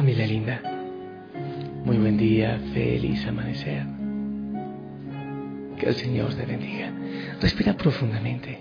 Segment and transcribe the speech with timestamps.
[0.00, 0.62] Familia linda,
[1.84, 3.84] muy buen día, feliz amanecer.
[5.78, 6.90] Que el Señor te bendiga.
[7.38, 8.60] Respira profundamente.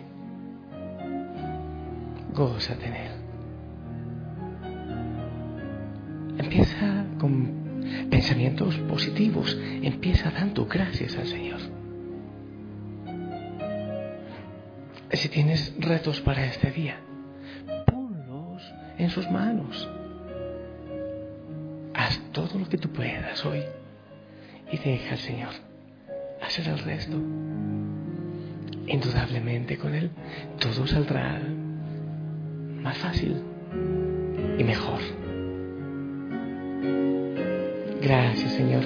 [2.33, 3.11] Goza en Él.
[6.39, 7.79] Empieza con
[8.09, 9.57] pensamientos positivos.
[9.81, 11.61] Empieza dando gracias al Señor.
[15.13, 16.97] Si tienes retos para este día,
[17.85, 18.61] ponlos
[18.97, 19.89] en sus manos.
[22.39, 23.63] Todo lo que tú puedas hoy
[24.71, 25.49] y deja al Señor
[26.41, 27.17] hacer el resto.
[28.87, 30.09] Indudablemente con Él
[30.57, 31.37] todo saldrá
[32.81, 33.35] más fácil
[34.57, 35.01] y mejor.
[38.01, 38.85] Gracias Señor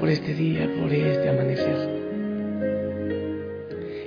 [0.00, 2.00] por este día, por este amanecer.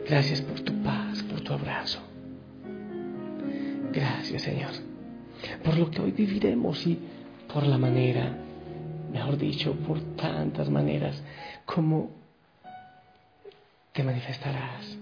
[0.09, 1.99] Gracias por tu paz, por tu abrazo.
[3.93, 4.71] Gracias Señor
[5.63, 6.97] por lo que hoy viviremos y
[7.53, 8.46] por la manera,
[9.11, 11.21] mejor dicho, por tantas maneras
[11.65, 12.11] como
[13.93, 14.97] te manifestarás,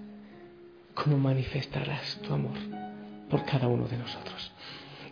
[0.94, 2.58] como manifestarás tu amor
[3.30, 4.52] por cada uno de nosotros.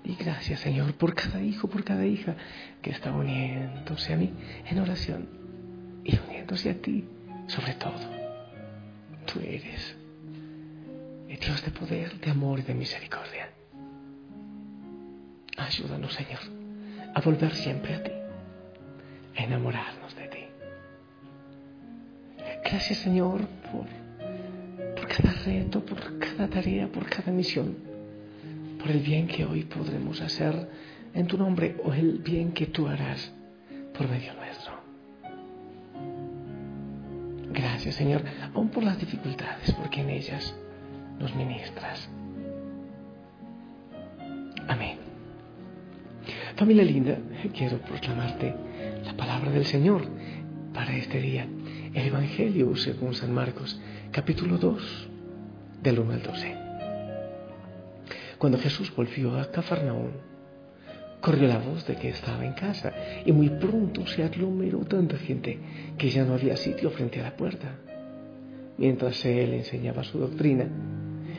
[0.06, 2.36] Y gracias Señor por cada hijo, por cada hija
[2.82, 4.34] que está uniéndose a mí
[4.66, 5.30] en oración
[6.04, 7.06] y uniéndose a ti
[7.48, 7.94] sobre todo.
[9.26, 9.96] Tú eres
[11.30, 13.50] el Dios de poder, de amor y de misericordia.
[15.58, 16.40] Ayúdanos Señor
[17.16, 18.12] a volver siempre a ti,
[19.36, 20.40] enamorarnos de ti.
[22.64, 23.88] Gracias Señor por,
[24.96, 27.76] por cada reto, por cada tarea, por cada misión,
[28.80, 30.70] por el bien que hoy podremos hacer
[31.14, 33.32] en tu nombre o el bien que tú harás
[33.98, 34.74] por medio nuestro.
[37.52, 38.24] Gracias Señor,
[38.54, 40.56] aún por las dificultades, porque en ellas
[41.20, 42.10] nos ministras.
[46.56, 47.18] Familia linda,
[47.52, 48.54] quiero proclamarte
[49.04, 50.04] la palabra del Señor
[50.72, 51.48] para este día.
[51.96, 53.82] El Evangelio según San Marcos,
[54.12, 55.10] capítulo 2,
[55.82, 56.56] del 1 al 12.
[58.38, 60.12] Cuando Jesús volvió a Cafarnaún,
[61.22, 62.94] corrió la voz de que estaba en casa
[63.26, 65.60] y muy pronto se aglomeró tanta gente
[65.98, 67.80] que ya no había sitio frente a la puerta.
[68.78, 70.68] Mientras él enseñaba su doctrina,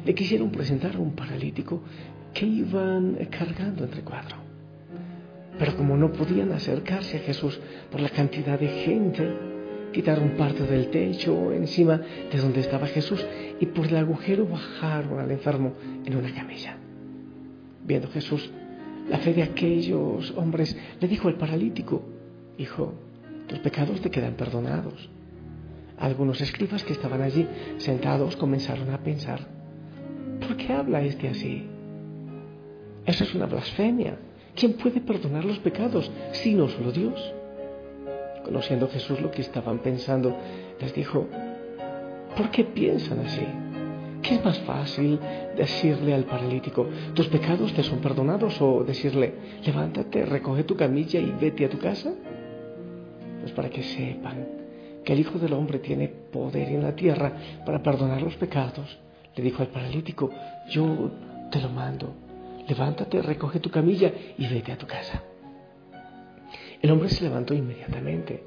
[0.05, 1.85] le quisieron presentar a un paralítico
[2.33, 4.44] que iban cargando entre cuatro.
[5.59, 7.60] Pero como no podían acercarse a Jesús
[7.91, 9.28] por la cantidad de gente,
[9.92, 12.00] quitaron parte del techo encima
[12.32, 13.25] de donde estaba Jesús
[13.60, 16.76] y por el agujero bajaron al enfermo en una camilla.
[17.84, 18.50] Viendo Jesús
[19.09, 22.03] la fe de aquellos hombres, le dijo al paralítico,
[22.56, 22.94] Hijo,
[23.47, 25.10] tus pecados te quedan perdonados.
[25.98, 27.47] Algunos escribas que estaban allí
[27.78, 29.41] sentados comenzaron a pensar,
[30.41, 31.66] ¿por qué habla este así?
[33.06, 34.16] Eso es una blasfemia.
[34.54, 37.34] ¿Quién puede perdonar los pecados si no solo Dios?
[38.44, 40.37] Conociendo Jesús lo que estaban pensando,
[40.81, 41.26] les dijo,
[42.37, 43.47] ¿por qué piensan así?
[44.22, 45.19] ¿Qué es más fácil
[45.56, 49.34] decirle al paralítico, tus pecados te son perdonados o decirle,
[49.65, 52.12] levántate, recoge tu camilla y vete a tu casa?
[53.41, 54.47] Pues para que sepan
[55.04, 57.32] que el Hijo del Hombre tiene poder en la tierra
[57.66, 58.98] para perdonar los pecados,
[59.36, 60.31] le dijo al paralítico,
[60.71, 61.10] yo
[61.50, 62.15] te lo mando,
[62.69, 65.23] levántate, recoge tu camilla y vete a tu casa.
[66.81, 68.45] El hombre se levantó inmediatamente,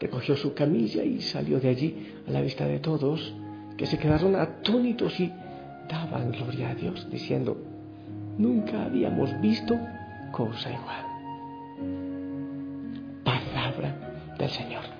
[0.00, 3.34] recogió su camilla y salió de allí a la vista de todos,
[3.76, 5.32] que se quedaron atónitos y
[5.88, 7.56] daban gloria a Dios, diciendo,
[8.36, 9.78] nunca habíamos visto
[10.32, 11.04] cosa igual.
[13.24, 14.97] Palabra del Señor.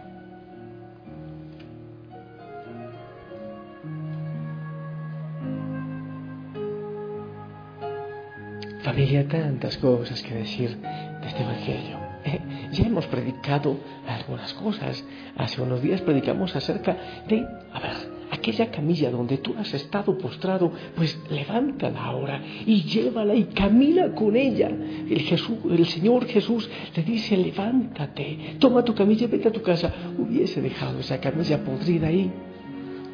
[8.99, 11.99] Familia, tantas cosas que decir de este Evangelio.
[12.25, 12.41] Eh,
[12.73, 13.77] ya hemos predicado
[14.09, 15.05] algunas cosas.
[15.37, 16.97] Hace unos días predicamos acerca
[17.29, 17.93] de, a ver,
[18.33, 24.35] aquella camilla donde tú has estado postrado, pues levántala ahora y llévala y camina con
[24.35, 24.69] ella.
[24.69, 29.63] El, Jesús, el Señor Jesús le dice, levántate, toma tu camilla y vete a tu
[29.63, 29.93] casa.
[30.19, 32.33] Hubiese dejado esa camilla podrida ahí,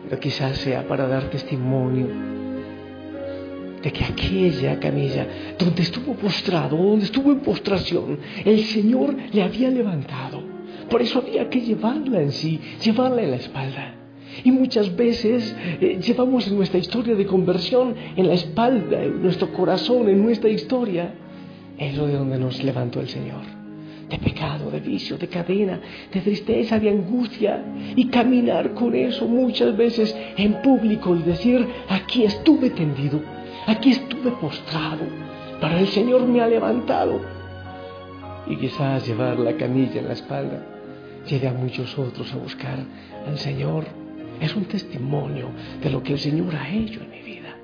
[0.08, 2.33] pero quizás sea para dar testimonio
[3.84, 9.70] de que aquella camilla donde estuvo postrado, donde estuvo en postración, el Señor le había
[9.70, 10.42] levantado.
[10.88, 13.94] Por eso había que llevarla en sí, llevarla en la espalda.
[14.42, 19.52] Y muchas veces eh, llevamos en nuestra historia de conversión en la espalda, en nuestro
[19.52, 21.14] corazón, en nuestra historia,
[21.76, 23.42] eso de donde nos levantó el Señor.
[24.08, 25.78] De pecado, de vicio, de cadena,
[26.12, 27.62] de tristeza, de angustia.
[27.96, 33.20] Y caminar con eso muchas veces en público y decir, aquí estuve tendido,
[33.66, 35.04] Aquí estuve postrado,
[35.60, 37.20] pero el Señor me ha levantado.
[38.46, 40.60] y quizás llevar la camilla en la espalda
[41.26, 42.78] lleve a muchos otros a buscar
[43.26, 43.84] al Señor.
[44.40, 45.48] Es un testimonio
[45.82, 47.56] de lo que el Señor ha hecho en mi vida.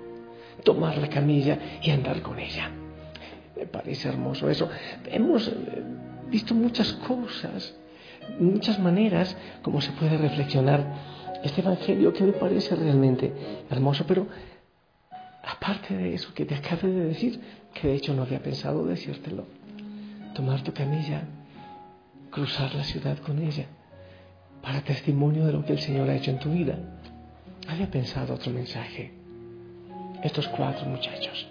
[0.64, 2.70] Tomar la camilla y andar con ella.
[3.56, 4.68] Me parece hermoso eso.
[5.06, 5.52] Hemos eh,
[6.30, 7.74] visto muchas cosas,
[8.38, 10.82] muchas maneras como se puede reflexionar
[11.42, 13.32] este Evangelio que me parece realmente
[13.68, 14.04] hermoso.
[14.06, 14.26] Pero
[15.42, 17.40] aparte de eso que te acabo de decir,
[17.74, 19.46] que de hecho no había pensado decírtelo,
[20.34, 21.24] tomar tu camilla
[22.30, 23.66] cruzar la ciudad con ella
[24.62, 26.78] para testimonio de lo que el Señor ha hecho en tu vida.
[27.68, 29.12] Había pensado otro mensaje.
[30.22, 31.48] Estos cuatro muchachos.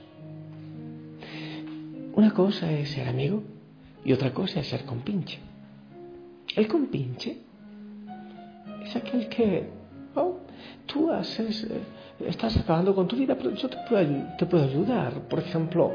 [2.14, 3.44] Una cosa es ser amigo
[4.06, 5.40] y otra cosa es ser compinche.
[6.56, 7.38] El compinche
[8.84, 9.70] es aquel que,
[10.16, 10.40] oh,
[10.86, 11.82] tú haces, eh,
[12.26, 13.78] estás acabando con tu vida, pero yo te
[14.46, 15.14] puedo, ayudar.
[15.30, 15.92] Por ejemplo,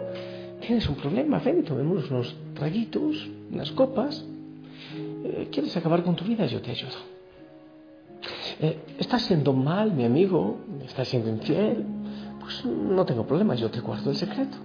[0.60, 4.24] tienes un problema, ven y tomemos unos traguitos, unas copas,
[5.24, 6.44] eh, ¿Quieres acabar con tu vida?
[6.46, 7.14] Yo te ayudo.
[8.60, 10.58] Eh, ¿Estás siendo mal, mi amigo?
[10.84, 11.84] ¿Estás siendo infiel?
[12.40, 14.58] Pues no tengo problema, yo te guardo el secreto.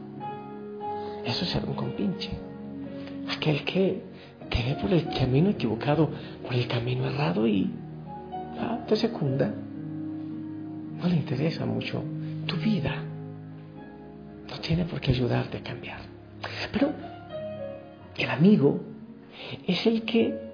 [1.26, 2.32] Eso es ser un compinche.
[3.30, 4.02] Aquel que
[4.50, 6.10] te ve por el camino equivocado,
[6.44, 7.72] por el camino errado y
[8.60, 9.54] ah, te secunda.
[11.00, 12.04] No le interesa mucho
[12.46, 13.04] tu vida.
[14.50, 16.00] No tiene por qué ayudarte a cambiar.
[16.72, 16.92] Pero
[18.18, 18.82] el amigo
[19.66, 20.50] es el que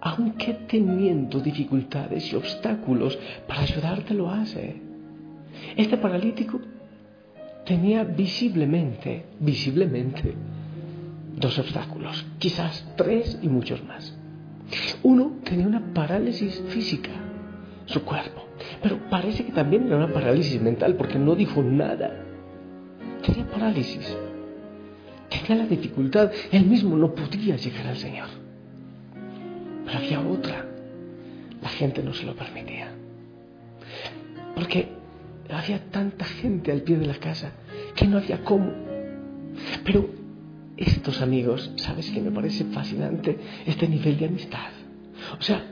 [0.00, 4.80] aunque teniendo dificultades y obstáculos para ayudarte, lo hace.
[5.76, 6.60] Este paralítico
[7.64, 10.34] tenía visiblemente, visiblemente,
[11.36, 14.16] dos obstáculos, quizás tres y muchos más.
[15.02, 17.10] Uno tenía una parálisis física,
[17.88, 18.44] su cuerpo,
[18.82, 22.24] pero parece que también era una parálisis mental porque no dijo nada.
[23.24, 24.16] Tenía parálisis,
[25.30, 28.28] tenía la dificultad, él mismo no podía llegar al Señor.
[29.86, 30.66] Pero había otra.
[31.62, 32.92] La gente no se lo permitía.
[34.54, 34.88] Porque
[35.50, 37.52] había tanta gente al pie de la casa
[37.94, 38.70] que no había cómo.
[39.82, 40.10] Pero
[40.76, 43.38] estos amigos, ¿sabes qué me parece fascinante?
[43.66, 44.70] Este nivel de amistad.
[45.38, 45.64] O sea,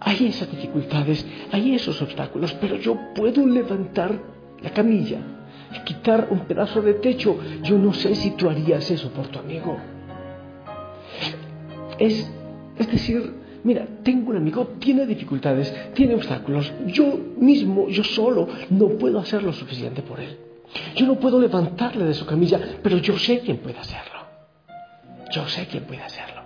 [0.00, 4.18] hay esas dificultades, hay esos obstáculos, pero yo puedo levantar
[4.62, 5.18] la camilla,
[5.84, 7.38] quitar un pedazo de techo.
[7.62, 9.76] Yo no sé si tú harías eso por tu amigo.
[11.98, 12.30] Es
[12.78, 13.34] es decir,
[13.64, 19.42] mira, tengo un amigo, tiene dificultades, tiene obstáculos, yo mismo, yo solo, no puedo hacer
[19.42, 20.38] lo suficiente por él.
[20.94, 24.20] Yo no puedo levantarle de su camilla, pero yo sé quién puede hacerlo.
[25.32, 26.42] Yo sé quién puede hacerlo.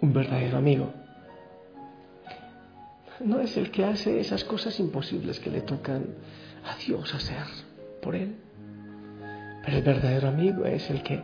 [0.00, 1.01] Un verdadero amigo
[3.24, 6.06] no es el que hace esas cosas imposibles que le tocan
[6.64, 7.44] a Dios hacer
[8.00, 8.34] por él.
[9.64, 11.22] Pero el verdadero amigo es el que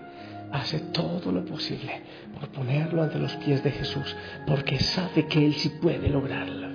[0.52, 2.02] hace todo lo posible
[2.38, 6.68] por ponerlo ante los pies de Jesús, porque sabe que Él sí puede lograrlo.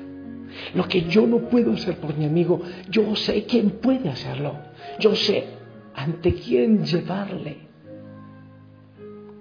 [0.76, 4.58] Lo que yo no puedo hacer por mi amigo, yo sé quién puede hacerlo.
[5.00, 5.46] Yo sé
[5.96, 7.58] ante quién llevarle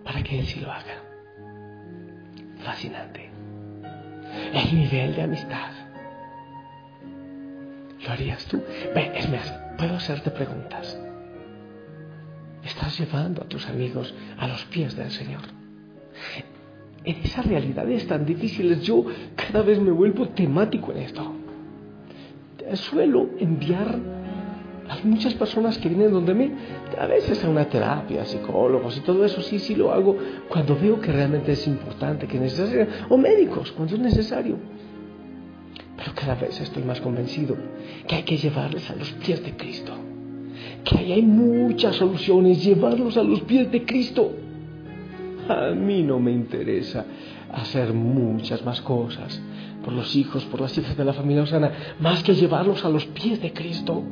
[0.04, 1.02] para que Él sí lo haga.
[2.64, 3.31] Fascinante.
[4.52, 5.70] El nivel de amistad.
[8.04, 8.62] ¿Lo harías tú?
[8.94, 10.98] Ve, es más, puedo hacerte preguntas
[12.64, 15.42] estás llevando a tus amigos a los pies del Señor.
[17.04, 21.32] En esas realidades tan difíciles yo cada vez me vuelvo temático en esto.
[22.74, 23.98] Suelo enviar
[24.92, 26.50] a muchas personas que vienen donde mí,
[26.98, 30.16] a veces a una terapia, psicólogos y todo eso, sí, sí lo hago
[30.48, 34.56] cuando veo que realmente es importante, que es necesario, o médicos, cuando es necesario.
[35.96, 37.56] Pero cada vez estoy más convencido
[38.06, 39.92] que hay que llevarles a los pies de Cristo
[40.84, 44.32] que ahí hay muchas soluciones, llevarlos a los pies de Cristo.
[45.48, 47.04] A mí no me interesa
[47.52, 49.40] hacer muchas más cosas
[49.84, 53.04] por los hijos, por las hijas de la familia Osana, más que llevarlos a los
[53.06, 54.02] pies de Cristo.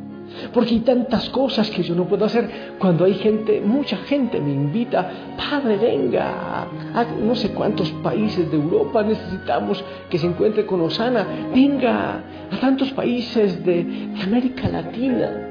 [0.53, 4.53] Porque hay tantas cosas que yo no puedo hacer cuando hay gente, mucha gente me
[4.53, 6.63] invita, Padre, venga,
[6.95, 12.57] a no sé cuántos países de Europa necesitamos que se encuentre con Osana, venga a
[12.61, 15.49] tantos países de América Latina,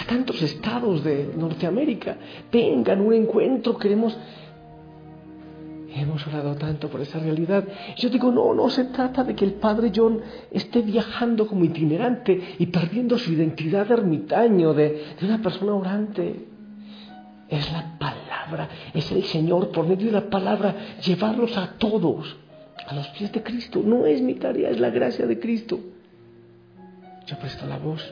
[0.00, 2.16] a tantos estados de Norteamérica.
[2.50, 4.16] Vengan, un encuentro, queremos...
[5.94, 7.64] Hemos orado tanto por esa realidad.
[7.96, 10.20] Yo digo, no, no se trata de que el padre John
[10.50, 16.46] esté viajando como itinerante y perdiendo su identidad de ermitaño, de, de una persona orante.
[17.48, 22.36] Es la palabra, es el Señor por medio de la palabra llevarlos a todos
[22.86, 23.80] a los pies de Cristo.
[23.84, 25.78] No es mi tarea, es la gracia de Cristo.
[27.26, 28.02] Yo presto la voz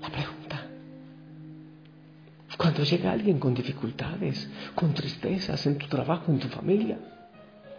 [0.00, 0.43] la pregunta.
[2.56, 6.98] Cuando llega alguien con dificultades, con tristezas en tu trabajo, en tu familia,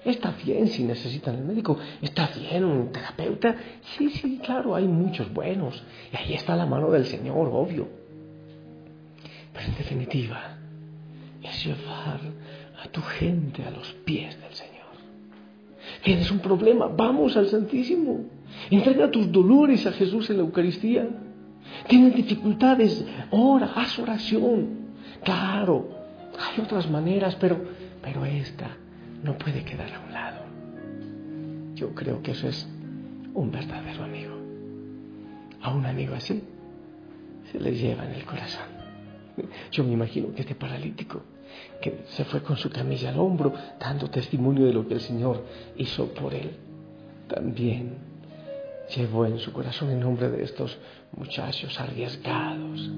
[0.05, 3.55] Está bien si necesitan el médico, está bien un terapeuta.
[3.97, 5.81] Sí, sí, claro, hay muchos buenos.
[6.13, 7.87] Y ahí está la mano del Señor, obvio.
[9.51, 10.57] Pero en definitiva,
[11.41, 12.19] es llevar
[12.83, 14.75] a tu gente a los pies del Señor.
[16.03, 18.25] Tienes un problema, vamos al Santísimo.
[18.69, 21.07] Entrega tus dolores a Jesús en la Eucaristía.
[21.87, 24.85] Tienes dificultades, ora, haz oración.
[25.23, 25.89] Claro,
[26.39, 27.59] hay otras maneras, pero,
[28.01, 28.69] pero esta
[29.23, 30.39] no puede quedar a un lado.
[31.75, 32.67] Yo creo que eso es
[33.33, 34.35] un verdadero amigo.
[35.61, 36.43] A un amigo así
[37.51, 38.65] se le lleva en el corazón.
[39.71, 41.21] Yo me imagino que este paralítico
[41.81, 45.43] que se fue con su camilla al hombro, dando testimonio de lo que el Señor
[45.77, 46.51] hizo por él,
[47.27, 47.93] también
[48.95, 50.77] llevó en su corazón el nombre de estos
[51.15, 52.91] muchachos arriesgados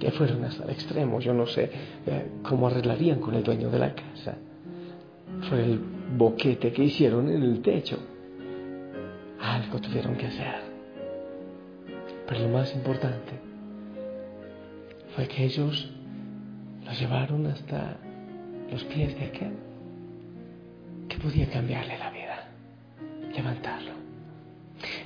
[0.00, 1.20] que fueron hasta el extremo.
[1.20, 1.70] Yo no sé
[2.06, 4.36] eh, cómo arreglarían con el dueño de la casa
[5.48, 5.80] fue el
[6.16, 7.98] boquete que hicieron en el techo.
[9.40, 10.62] Algo tuvieron que hacer.
[12.28, 13.32] Pero lo más importante
[15.14, 15.90] fue que ellos
[16.84, 17.96] lo llevaron hasta
[18.70, 19.52] los pies de aquel
[21.08, 22.48] que podía cambiarle la vida,
[23.34, 23.81] levantarlo.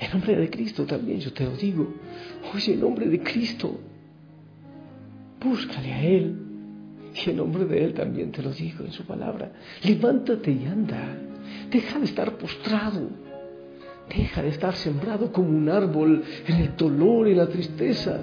[0.07, 1.95] En nombre de Cristo también, yo te lo digo.
[2.55, 3.81] Oye, en nombre de Cristo,
[5.43, 6.37] búscale a Él
[7.13, 9.51] y en nombre de Él también te lo digo en su palabra.
[9.83, 11.17] Levántate y anda.
[11.71, 13.09] Deja de estar postrado.
[14.09, 18.21] Deja de estar sembrado como un árbol en el dolor y la tristeza.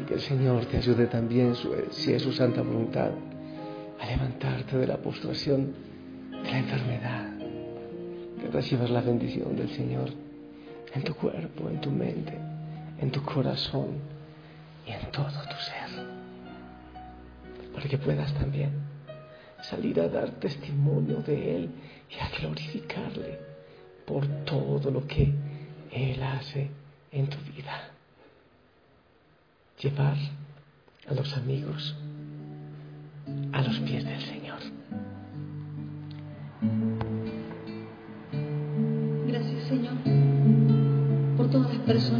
[0.00, 1.54] Y que el Señor te ayude también,
[1.90, 3.10] si es su santa voluntad,
[3.98, 5.72] a levantarte de la postración
[6.30, 7.32] de la enfermedad.
[8.40, 10.10] Que recibas la bendición del Señor
[10.94, 12.38] en tu cuerpo, en tu mente,
[13.00, 13.98] en tu corazón
[14.86, 16.24] y en todo tu ser
[17.74, 18.70] para que puedas también
[19.62, 21.70] salir a dar testimonio de Él
[22.10, 23.38] y a glorificarle
[24.06, 25.32] por todo lo que
[25.90, 26.70] Él hace
[27.10, 27.90] en tu vida.
[29.80, 30.16] Llevar
[31.08, 31.96] a los amigos
[33.52, 34.43] a los pies del Señor.
[41.86, 42.13] Personas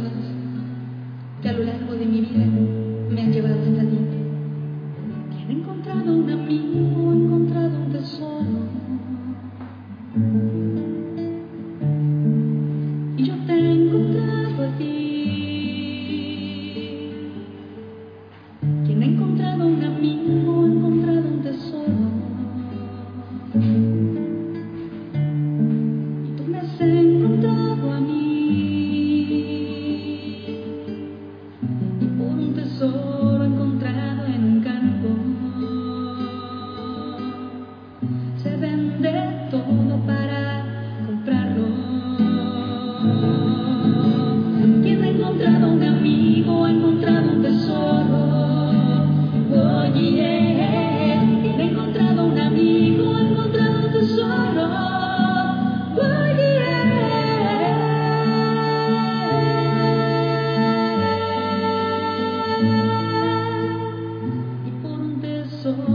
[65.65, 65.94] un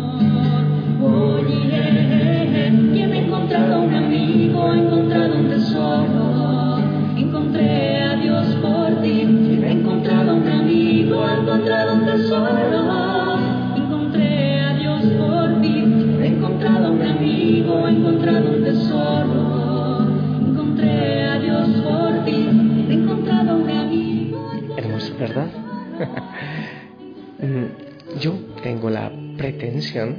[29.41, 30.17] Pretensión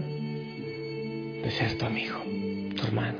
[1.45, 2.19] de ser tu amigo,
[2.75, 3.19] tu hermano.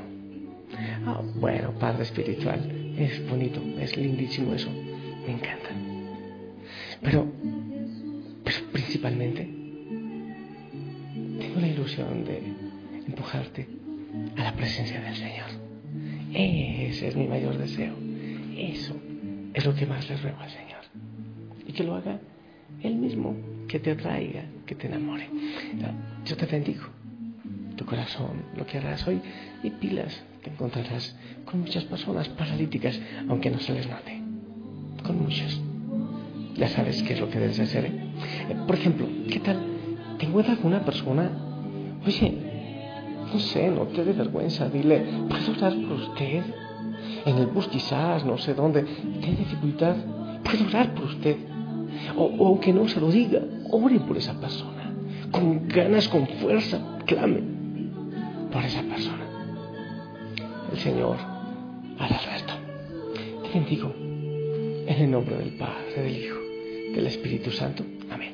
[1.05, 2.59] Ah, bueno, Padre Espiritual,
[2.97, 4.69] es bonito, es lindísimo eso,
[5.25, 5.69] me encanta.
[7.01, 7.25] Pero,
[8.43, 9.47] pero principalmente,
[11.39, 12.41] tengo la ilusión de
[13.07, 13.65] empujarte
[14.35, 15.51] a la presencia del Señor.
[16.33, 17.95] Ese es mi mayor deseo.
[18.57, 18.93] Eso
[19.53, 20.81] es lo que más le ruego al Señor.
[21.65, 22.19] Y que lo haga
[22.81, 23.37] Él mismo,
[23.69, 25.29] que te atraiga, que te enamore.
[26.25, 26.83] Yo te bendigo.
[27.75, 29.19] Tu corazón, lo que harás hoy,
[29.63, 31.15] y pilas, te encontrarás
[31.45, 34.21] con muchas personas paralíticas, aunque no se les note.
[35.03, 35.59] Con muchas.
[36.55, 37.85] Ya sabes qué es lo que debes hacer.
[37.85, 38.55] ¿eh?
[38.67, 39.59] Por ejemplo, ¿qué tal?
[40.17, 41.29] ¿Te encuentras con una persona?
[42.05, 42.37] Oye,
[43.31, 44.69] no sé, no te dé vergüenza.
[44.69, 46.43] Dile, ¿puedo orar por usted?
[47.25, 48.83] En el bus quizás, no sé dónde.
[48.83, 49.95] Tiene dificultad.
[50.43, 51.37] ¿Puedo orar por usted?
[52.15, 53.41] O, o aunque no se lo diga,
[53.73, 54.93] ore por esa persona.
[55.31, 57.41] Con ganas, con fuerza, clame
[58.51, 59.25] por esa persona.
[60.71, 61.17] El Señor
[61.97, 62.53] hará el resto.
[63.43, 66.37] Te bendigo en el nombre del Padre, del Hijo,
[66.95, 67.83] del Espíritu Santo.
[68.11, 68.33] Amén.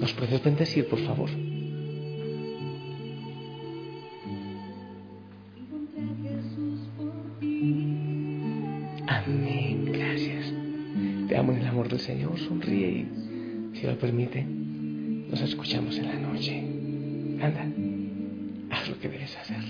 [0.00, 1.30] ¿Nos puedes bendecir, por favor?
[9.08, 10.52] Amén, gracias.
[11.28, 13.25] Te amo en el amor del Señor, sonríe y,
[13.80, 16.58] si lo permite, nos escuchamos en la noche.
[17.40, 17.66] Anda,
[18.70, 19.62] haz lo que debes hacer.